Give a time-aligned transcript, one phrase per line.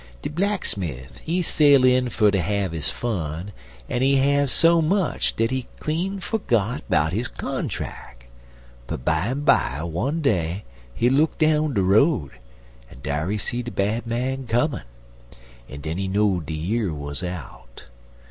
[0.23, 3.51] "De blacksmif, he sail in fer ter have his fun,
[3.87, 8.25] en he have so much dat he done clean forgot 'bout his contrack,
[8.87, 10.63] but bimeby, one day
[10.95, 12.31] he look down de road,
[12.89, 14.85] en dar he see de Bad Man comin',
[15.69, 17.85] en den he know'd de year wuz out.